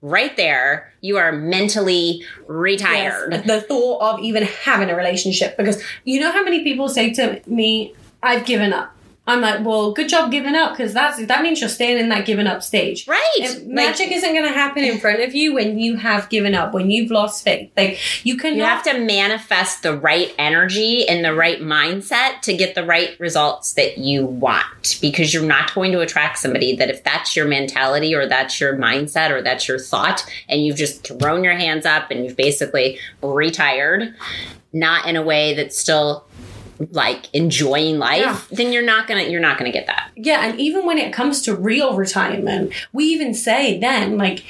right 0.00 0.36
there 0.36 0.92
you 1.00 1.18
are 1.18 1.32
mentally 1.32 2.24
retired 2.46 3.32
Yes, 3.32 3.46
the 3.46 3.60
thought 3.60 4.00
of 4.00 4.20
even 4.20 4.42
having 4.42 4.88
a 4.90 4.96
relationship 4.96 5.56
because 5.56 5.82
you 6.04 6.18
know 6.18 6.32
how 6.32 6.42
many 6.42 6.62
people 6.64 6.88
say 6.88 7.12
to 7.14 7.42
me, 7.46 7.94
"I've 8.22 8.46
given 8.46 8.72
up." 8.72 8.93
I'm 9.26 9.40
like, 9.40 9.64
well, 9.64 9.92
good 9.92 10.08
job 10.08 10.30
giving 10.30 10.54
up 10.54 10.72
because 10.72 10.92
that's 10.92 11.24
that 11.26 11.42
means 11.42 11.60
you're 11.60 11.70
staying 11.70 11.98
in 11.98 12.10
that 12.10 12.26
giving 12.26 12.46
up 12.46 12.62
stage. 12.62 13.08
right 13.08 13.36
Like, 13.40 13.64
magic 13.64 14.12
isn't 14.12 14.32
going 14.34 14.44
to 14.44 14.52
happen 14.52 14.84
in 14.84 14.98
front 14.98 15.22
of 15.22 15.34
you 15.34 15.54
when 15.54 15.78
you 15.78 15.96
have 15.96 16.28
given 16.28 16.54
up, 16.54 16.74
when 16.74 16.90
you've 16.90 17.10
lost 17.10 17.42
faith. 17.42 17.70
Like 17.74 17.98
you 18.26 18.36
cannot. 18.36 18.56
you 18.56 18.64
have 18.64 18.82
to 18.82 18.98
manifest 18.98 19.82
the 19.82 19.96
right 19.96 20.34
energy 20.38 21.08
and 21.08 21.24
the 21.24 21.34
right 21.34 21.60
mindset 21.60 22.42
to 22.42 22.54
get 22.54 22.74
the 22.74 22.84
right 22.84 23.18
results 23.18 23.72
that 23.74 23.96
you 23.96 24.26
want 24.26 24.98
because 25.00 25.32
you're 25.32 25.42
not 25.42 25.74
going 25.74 25.92
to 25.92 26.00
attract 26.00 26.38
somebody 26.38 26.76
that 26.76 26.90
if 26.90 27.02
that's 27.02 27.34
your 27.34 27.46
mentality 27.46 28.14
or 28.14 28.28
that's 28.28 28.60
your 28.60 28.76
mindset 28.76 29.30
or 29.30 29.40
that's 29.40 29.66
your 29.66 29.78
thought 29.78 30.24
and 30.50 30.66
you've 30.66 30.76
just 30.76 31.06
thrown 31.06 31.42
your 31.42 31.54
hands 31.54 31.86
up 31.86 32.10
and 32.10 32.24
you've 32.24 32.36
basically 32.36 32.98
retired 33.22 34.14
not 34.74 35.06
in 35.06 35.16
a 35.16 35.22
way 35.22 35.54
that's 35.54 35.78
still 35.78 36.26
like 36.92 37.28
enjoying 37.34 37.98
life 37.98 38.20
Yeah. 38.20 38.38
then 38.50 38.72
you're 38.72 38.82
not 38.84 39.06
gonna 39.08 39.24
you're 39.24 39.40
not 39.40 39.58
gonna 39.58 39.72
get 39.72 39.86
that 39.86 40.10
Yeah, 40.16 40.44
and 40.46 40.58
even 40.60 40.86
when 40.86 40.98
it 40.98 41.12
comes 41.12 41.42
to 41.42 41.54
real 41.54 41.94
retirement, 41.96 42.72
we 42.92 43.04
even 43.06 43.34
say 43.34 43.78
then, 43.78 44.16
like, 44.18 44.44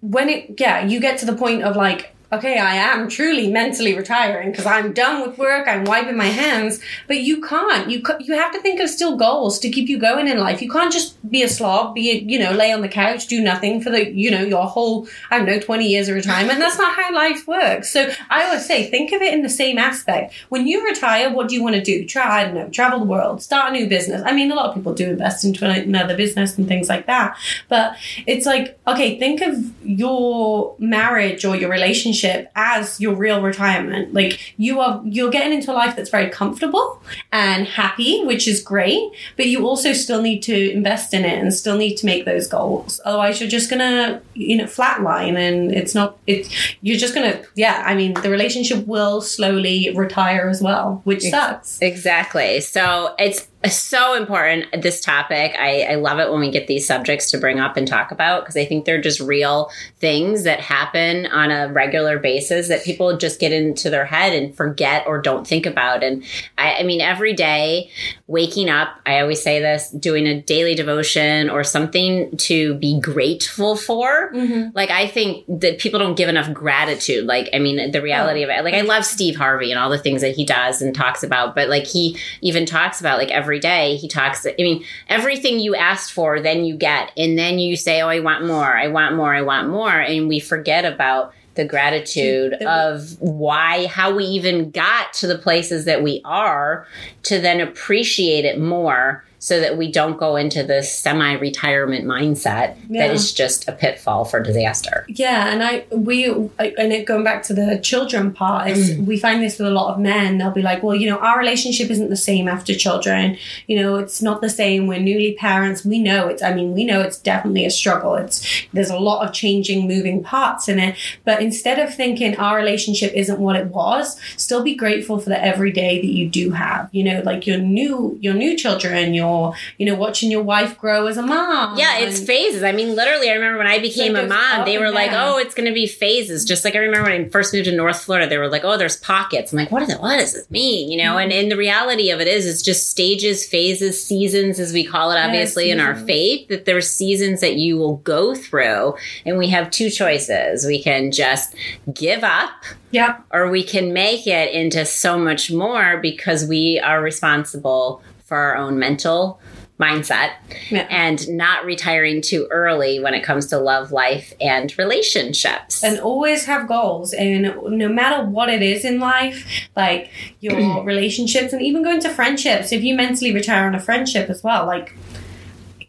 when 0.00 0.28
it, 0.28 0.54
yeah, 0.58 0.84
you 0.84 1.00
get 1.00 1.18
to 1.18 1.26
the 1.26 1.34
point 1.34 1.62
of 1.62 1.76
like, 1.76 2.14
okay, 2.32 2.58
I 2.58 2.76
am 2.76 3.08
truly 3.08 3.48
mentally 3.48 3.96
retiring 3.96 4.52
because 4.52 4.66
I'm 4.66 4.92
done 4.92 5.26
with 5.26 5.36
work, 5.36 5.66
I'm 5.66 5.84
wiping 5.84 6.16
my 6.16 6.26
hands, 6.26 6.80
but 7.08 7.20
you 7.20 7.40
can't. 7.40 7.90
You 7.90 8.02
you 8.20 8.34
have 8.34 8.52
to 8.52 8.60
think 8.60 8.80
of 8.80 8.88
still 8.88 9.16
goals 9.16 9.58
to 9.60 9.70
keep 9.70 9.88
you 9.88 9.98
going 9.98 10.28
in 10.28 10.38
life. 10.38 10.62
You 10.62 10.70
can't 10.70 10.92
just 10.92 11.16
be 11.28 11.42
a 11.42 11.48
slob, 11.48 11.94
be 11.94 12.10
a, 12.10 12.14
you 12.14 12.38
know, 12.38 12.52
lay 12.52 12.72
on 12.72 12.82
the 12.82 12.88
couch, 12.88 13.26
do 13.26 13.40
nothing 13.40 13.80
for 13.80 13.90
the, 13.90 14.12
you 14.12 14.30
know, 14.30 14.42
your 14.42 14.66
whole, 14.66 15.08
I 15.30 15.38
don't 15.38 15.46
know, 15.46 15.58
20 15.58 15.86
years 15.86 16.08
of 16.08 16.14
retirement. 16.14 16.58
That's 16.60 16.78
not 16.78 16.94
how 16.94 17.12
life 17.12 17.46
works. 17.48 17.90
So 17.90 18.10
I 18.30 18.44
always 18.44 18.64
say, 18.64 18.88
think 18.90 19.12
of 19.12 19.22
it 19.22 19.34
in 19.34 19.42
the 19.42 19.48
same 19.48 19.78
aspect. 19.78 20.34
When 20.50 20.66
you 20.66 20.86
retire, 20.86 21.32
what 21.32 21.48
do 21.48 21.54
you 21.54 21.62
want 21.62 21.74
to 21.76 21.82
do? 21.82 22.06
Try, 22.06 22.42
I 22.42 22.44
don't 22.44 22.54
know, 22.54 22.68
travel 22.68 23.00
the 23.00 23.06
world, 23.06 23.42
start 23.42 23.70
a 23.70 23.72
new 23.72 23.88
business. 23.88 24.22
I 24.24 24.32
mean, 24.32 24.52
a 24.52 24.54
lot 24.54 24.66
of 24.66 24.74
people 24.74 24.94
do 24.94 25.10
invest 25.10 25.44
into 25.44 25.68
another 25.68 26.16
business 26.16 26.56
and 26.56 26.68
things 26.68 26.88
like 26.88 27.06
that. 27.06 27.36
But 27.68 27.96
it's 28.26 28.46
like, 28.46 28.78
okay, 28.86 29.18
think 29.18 29.40
of 29.40 29.72
your 29.84 30.76
marriage 30.78 31.44
or 31.44 31.56
your 31.56 31.70
relationship 31.70 32.19
as 32.54 33.00
your 33.00 33.14
real 33.14 33.42
retirement. 33.42 34.12
Like 34.14 34.54
you 34.56 34.80
are, 34.80 35.00
you're 35.04 35.30
getting 35.30 35.52
into 35.52 35.72
a 35.72 35.74
life 35.74 35.96
that's 35.96 36.10
very 36.10 36.30
comfortable 36.30 37.02
and 37.32 37.66
happy, 37.66 38.24
which 38.24 38.46
is 38.46 38.62
great. 38.62 39.10
But 39.36 39.46
you 39.46 39.66
also 39.66 39.92
still 39.92 40.22
need 40.22 40.42
to 40.42 40.70
invest 40.72 41.14
in 41.14 41.24
it 41.24 41.38
and 41.38 41.52
still 41.52 41.76
need 41.76 41.96
to 41.96 42.06
make 42.06 42.24
those 42.24 42.46
goals. 42.46 43.00
Otherwise, 43.04 43.40
you're 43.40 43.50
just 43.50 43.70
gonna, 43.70 44.20
you 44.34 44.56
know, 44.56 44.64
flatline, 44.64 45.36
and 45.36 45.72
it's 45.72 45.94
not. 45.94 46.18
It's 46.26 46.48
you're 46.80 46.98
just 46.98 47.14
gonna, 47.14 47.42
yeah. 47.54 47.82
I 47.86 47.94
mean, 47.94 48.14
the 48.14 48.30
relationship 48.30 48.86
will 48.86 49.20
slowly 49.20 49.92
retire 49.94 50.48
as 50.48 50.62
well, 50.62 51.00
which 51.04 51.22
sucks. 51.22 51.80
Exactly. 51.80 52.60
So 52.60 53.14
it's 53.18 53.48
so 53.68 54.14
important, 54.14 54.82
this 54.82 55.02
topic. 55.02 55.54
I, 55.58 55.82
I 55.82 55.94
love 55.96 56.18
it 56.18 56.30
when 56.30 56.40
we 56.40 56.50
get 56.50 56.66
these 56.66 56.86
subjects 56.86 57.30
to 57.30 57.38
bring 57.38 57.60
up 57.60 57.76
and 57.76 57.86
talk 57.86 58.10
about 58.10 58.42
because 58.42 58.56
I 58.56 58.64
think 58.64 58.86
they're 58.86 59.00
just 59.00 59.20
real 59.20 59.70
things 59.98 60.44
that 60.44 60.60
happen 60.60 61.26
on 61.26 61.50
a 61.50 61.70
regular 61.70 62.18
basis 62.18 62.68
that 62.68 62.84
people 62.84 63.18
just 63.18 63.38
get 63.38 63.52
into 63.52 63.90
their 63.90 64.06
head 64.06 64.32
and 64.32 64.56
forget 64.56 65.06
or 65.06 65.20
don't 65.20 65.46
think 65.46 65.66
about. 65.66 66.02
And 66.02 66.24
I, 66.56 66.76
I 66.76 66.82
mean, 66.84 67.02
every 67.02 67.34
day 67.34 67.90
waking 68.28 68.70
up, 68.70 68.98
I 69.04 69.20
always 69.20 69.42
say 69.42 69.60
this 69.60 69.90
doing 69.90 70.26
a 70.26 70.40
daily 70.40 70.74
devotion 70.74 71.50
or 71.50 71.62
something 71.62 72.34
to 72.38 72.74
be 72.74 72.98
grateful 72.98 73.76
for. 73.76 74.32
Mm-hmm. 74.32 74.70
Like, 74.74 74.90
I 74.90 75.06
think 75.06 75.44
that 75.48 75.78
people 75.78 75.98
don't 75.98 76.16
give 76.16 76.30
enough 76.30 76.50
gratitude. 76.54 77.26
Like, 77.26 77.50
I 77.52 77.58
mean, 77.58 77.90
the 77.90 78.00
reality 78.00 78.42
of 78.42 78.48
it. 78.48 78.64
Like, 78.64 78.74
I 78.74 78.82
love 78.82 79.04
Steve 79.04 79.36
Harvey 79.36 79.70
and 79.70 79.78
all 79.78 79.90
the 79.90 79.98
things 79.98 80.22
that 80.22 80.34
he 80.34 80.46
does 80.46 80.80
and 80.80 80.94
talks 80.94 81.22
about, 81.22 81.54
but 81.54 81.68
like, 81.68 81.84
he 81.84 82.16
even 82.40 82.64
talks 82.64 83.00
about 83.00 83.18
like 83.18 83.30
every 83.30 83.49
day, 83.58 83.96
he 83.96 84.08
talks, 84.08 84.46
I 84.46 84.54
mean, 84.58 84.84
everything 85.08 85.58
you 85.58 85.74
asked 85.74 86.12
for, 86.12 86.40
then 86.40 86.64
you 86.64 86.76
get. 86.76 87.12
And 87.16 87.38
then 87.38 87.58
you 87.58 87.76
say, 87.76 88.00
Oh, 88.00 88.08
I 88.08 88.20
want 88.20 88.46
more, 88.46 88.76
I 88.76 88.88
want 88.88 89.16
more, 89.16 89.34
I 89.34 89.42
want 89.42 89.68
more. 89.68 89.90
And 89.90 90.28
we 90.28 90.40
forget 90.40 90.84
about 90.84 91.34
the 91.54 91.64
gratitude 91.64 92.54
of 92.54 93.20
why, 93.20 93.86
how 93.86 94.14
we 94.14 94.24
even 94.24 94.70
got 94.70 95.12
to 95.14 95.26
the 95.26 95.36
places 95.36 95.84
that 95.84 96.02
we 96.02 96.20
are 96.24 96.86
to 97.24 97.40
then 97.40 97.60
appreciate 97.60 98.44
it 98.44 98.58
more 98.58 99.24
so 99.40 99.58
that 99.58 99.78
we 99.78 99.90
don't 99.90 100.18
go 100.18 100.36
into 100.36 100.62
this 100.62 100.94
semi 100.96 101.32
retirement 101.32 102.04
mindset 102.04 102.76
Yeah. 102.88 103.08
that 103.08 103.14
is 103.14 103.32
just 103.32 103.66
a 103.66 103.72
pitfall 103.72 104.26
for 104.26 104.40
disaster. 104.40 105.06
Yeah, 105.08 105.50
and 105.50 105.62
I 105.62 105.86
we 105.90 106.26
and 106.26 106.92
it 106.92 107.06
going 107.06 107.24
back 107.24 107.42
to 107.44 107.54
the 107.54 107.80
children 107.82 108.32
part 108.32 108.68
is 108.68 108.90
mm. 108.90 109.06
we 109.06 109.18
find 109.18 109.42
this 109.42 109.58
with 109.58 109.66
a 109.66 109.72
lot 109.72 109.94
of 109.94 109.98
men. 109.98 110.36
They'll 110.36 110.50
be 110.50 110.62
like, 110.62 110.82
well, 110.82 110.94
you 110.94 111.08
know, 111.08 111.16
our 111.18 111.38
relationship 111.38 111.90
isn't 111.90 112.10
the 112.10 112.16
same 112.16 112.48
after 112.48 112.74
children. 112.74 113.38
You 113.66 113.80
know, 113.80 113.96
it's 113.96 114.20
not 114.20 114.42
the 114.42 114.50
same. 114.50 114.86
We're 114.86 115.00
newly 115.00 115.32
parents. 115.32 115.84
We 115.84 115.98
know 116.00 116.28
it's. 116.28 116.42
I 116.42 116.52
mean, 116.52 116.74
we 116.74 116.84
know 116.84 117.00
it's 117.00 117.18
definitely 117.18 117.64
a 117.64 117.70
struggle. 117.70 118.16
It's 118.16 118.66
there's 118.74 118.90
a 118.90 118.98
lot 118.98 119.26
of 119.26 119.32
changing, 119.32 119.88
moving 119.88 120.22
parts 120.22 120.68
in 120.68 120.78
it. 120.78 120.96
But 121.24 121.40
instead 121.40 121.78
of 121.78 121.94
thinking 121.94 122.36
our 122.36 122.56
relationship 122.56 123.14
isn't 123.14 123.40
what 123.40 123.56
it 123.56 123.68
was, 123.68 124.20
still 124.36 124.62
be 124.62 124.74
grateful 124.74 125.18
for 125.18 125.30
the 125.30 125.42
everyday 125.42 125.98
that 125.98 126.12
you 126.12 126.28
do 126.28 126.50
have. 126.50 126.90
You 126.92 127.04
know, 127.04 127.22
like 127.24 127.46
your 127.46 127.58
new 127.58 128.18
your 128.20 128.34
new 128.34 128.54
children, 128.54 129.14
your 129.14 129.29
or 129.30 129.54
you 129.78 129.86
know 129.86 129.94
watching 129.94 130.30
your 130.30 130.42
wife 130.42 130.76
grow 130.78 131.06
as 131.06 131.16
a 131.16 131.22
mom. 131.22 131.78
Yeah, 131.78 131.98
it's 131.98 132.18
And- 132.18 132.26
phases. 132.26 132.62
I 132.62 132.72
mean, 132.72 132.94
literally, 132.94 133.30
I 133.30 133.34
remember 133.34 133.58
when 133.58 133.66
I 133.66 133.78
became 133.78 134.16
a 134.16 134.26
mom, 134.26 134.64
they 134.64 134.78
were 134.78 134.90
like, 134.90 135.10
down. 135.12 135.34
"Oh, 135.34 135.38
it's 135.38 135.54
going 135.54 135.68
to 135.68 135.74
be 135.74 135.86
phases." 135.86 136.44
Just 136.44 136.64
like 136.64 136.74
I 136.74 136.78
remember 136.78 137.08
when 137.10 137.20
I 137.26 137.28
first 137.28 137.52
moved 137.54 137.66
to 137.66 137.72
North 137.76 138.02
Florida, 138.02 138.28
they 138.28 138.38
were 138.38 138.48
like, 138.48 138.64
"Oh, 138.64 138.76
there's 138.76 138.96
pockets." 138.96 139.52
I'm 139.52 139.58
like, 139.58 139.70
"What 139.70 139.82
is 139.82 139.90
it? 139.90 140.00
What 140.00 140.18
does 140.18 140.32
this 140.34 140.50
mean?" 140.50 140.90
You 140.90 140.98
know, 141.04 141.16
and 141.18 141.30
Mm-hmm. 141.30 141.40
and 141.40 141.50
the 141.52 141.56
reality 141.56 142.10
of 142.10 142.20
it 142.20 142.26
is, 142.28 142.46
it's 142.46 142.62
just 142.62 142.88
stages, 142.90 143.46
phases, 143.46 144.04
seasons, 144.04 144.58
as 144.58 144.72
we 144.72 144.84
call 144.84 145.12
it, 145.12 145.18
obviously 145.18 145.70
in 145.70 145.78
our 145.80 145.94
faith. 145.94 146.48
That 146.48 146.64
there's 146.64 146.88
seasons 146.90 147.40
that 147.40 147.54
you 147.56 147.76
will 147.78 147.96
go 147.98 148.34
through, 148.34 148.94
and 149.24 149.38
we 149.38 149.48
have 149.50 149.70
two 149.70 149.90
choices: 149.90 150.66
we 150.66 150.82
can 150.82 151.12
just 151.12 151.54
give 151.94 152.24
up 152.24 152.50
Yep. 152.92 153.22
or 153.32 153.48
we 153.50 153.62
can 153.62 153.92
make 153.92 154.26
it 154.26 154.52
into 154.52 154.84
so 154.84 155.16
much 155.18 155.50
more 155.52 155.98
because 156.02 156.44
we 156.44 156.80
are 156.80 157.00
responsible 157.00 158.02
for 158.30 158.36
our 158.38 158.56
own 158.56 158.78
mental 158.78 159.40
mindset 159.80 160.30
Yeah. 160.70 160.86
and 160.88 161.28
not 161.30 161.64
retiring 161.64 162.22
too 162.22 162.46
early 162.52 163.00
when 163.00 163.12
it 163.12 163.24
comes 163.24 163.46
to 163.46 163.58
love 163.58 163.90
life 163.90 164.32
and 164.40 164.72
relationships. 164.78 165.82
and 165.82 165.98
always 165.98 166.44
have 166.44 166.68
goals 166.68 167.12
and 167.12 167.42
no 167.66 167.88
matter 167.88 168.24
what 168.24 168.48
it 168.48 168.62
is 168.62 168.84
in 168.84 169.00
life 169.00 169.44
like 169.74 170.10
your 170.38 170.84
relationships 170.84 171.52
and 171.52 171.60
even 171.60 171.82
going 171.82 171.98
to 172.00 172.08
friendships 172.08 172.70
if 172.70 172.84
you 172.84 172.94
mentally 172.94 173.34
retire 173.34 173.66
on 173.66 173.74
a 173.74 173.80
friendship 173.80 174.30
as 174.30 174.44
well 174.44 174.64
like 174.64 174.94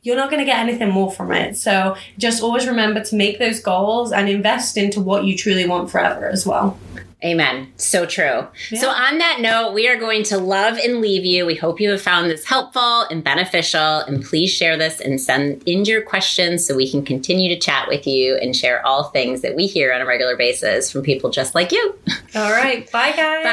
you're 0.01 0.15
not 0.15 0.31
going 0.31 0.39
to 0.39 0.45
get 0.45 0.57
anything 0.57 0.89
more 0.89 1.11
from 1.11 1.31
it 1.31 1.55
so 1.55 1.95
just 2.17 2.41
always 2.41 2.65
remember 2.65 3.03
to 3.03 3.15
make 3.15 3.37
those 3.37 3.59
goals 3.59 4.11
and 4.11 4.27
invest 4.27 4.77
into 4.77 4.99
what 4.99 5.25
you 5.25 5.37
truly 5.37 5.67
want 5.67 5.91
forever 5.91 6.27
as 6.27 6.43
well 6.43 6.75
Amen. 7.23 7.71
So 7.77 8.05
true. 8.05 8.47
Yeah. 8.71 8.79
So, 8.79 8.89
on 8.89 9.19
that 9.19 9.41
note, 9.41 9.73
we 9.73 9.87
are 9.87 9.95
going 9.97 10.23
to 10.23 10.37
love 10.39 10.77
and 10.77 11.01
leave 11.01 11.23
you. 11.23 11.45
We 11.45 11.55
hope 11.55 11.79
you 11.79 11.91
have 11.91 12.01
found 12.01 12.31
this 12.31 12.45
helpful 12.45 13.03
and 13.03 13.23
beneficial. 13.23 13.99
And 13.99 14.23
please 14.23 14.51
share 14.51 14.75
this 14.75 14.99
and 14.99 15.21
send 15.21 15.61
in 15.67 15.85
your 15.85 16.01
questions 16.01 16.65
so 16.65 16.75
we 16.75 16.89
can 16.89 17.05
continue 17.05 17.53
to 17.53 17.59
chat 17.59 17.87
with 17.87 18.07
you 18.07 18.37
and 18.37 18.55
share 18.55 18.83
all 18.85 19.03
things 19.03 19.41
that 19.41 19.55
we 19.55 19.67
hear 19.67 19.93
on 19.93 20.01
a 20.01 20.05
regular 20.05 20.35
basis 20.35 20.91
from 20.91 21.03
people 21.03 21.29
just 21.29 21.53
like 21.53 21.71
you. 21.71 21.95
all 22.35 22.51
right 22.51 22.91
bye 22.91 23.11
guys 23.11 23.43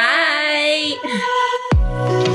Bye. 0.99 2.35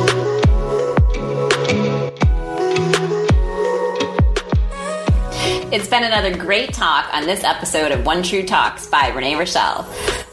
It's 5.73 5.87
been 5.87 6.03
another 6.03 6.37
great 6.37 6.71
talk 6.71 7.11
on 7.15 7.25
this 7.25 7.43
episode 7.43 7.91
of 7.91 8.05
One 8.05 8.21
True 8.21 8.43
Talks 8.43 8.85
by 8.85 9.07
Renee 9.07 9.33
Richel. 9.33 9.83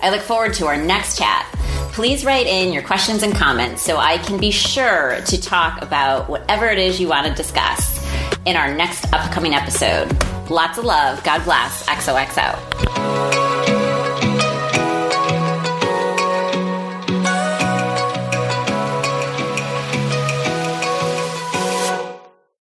I 0.02 0.11
look 0.11 0.20
forward 0.20 0.52
to 0.56 0.66
our 0.66 0.76
next 0.76 1.16
chat. 1.16 1.50
Please 1.94 2.26
write 2.26 2.47
in 2.47 2.75
your 2.75 2.82
questions 2.82 3.23
and 3.23 3.35
comments 3.35 3.80
so 3.80 3.97
I 3.97 4.18
can 4.18 4.38
be 4.38 4.50
sure 4.50 5.18
to 5.25 5.40
talk 5.40 5.80
about 5.80 6.28
whatever 6.28 6.66
it 6.66 6.76
is 6.76 7.00
you 7.00 7.09
want 7.09 7.26
to 7.26 7.32
discuss 7.32 8.06
in 8.44 8.54
our 8.54 8.75
next 8.75 9.11
upcoming 9.14 9.54
episode. 9.54 10.14
Lots 10.50 10.76
of 10.76 10.85
love. 10.85 11.25
God 11.25 11.42
bless. 11.44 11.87
XOXO. 11.87 13.00